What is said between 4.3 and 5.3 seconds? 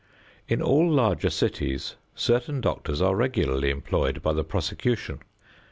the prosecution.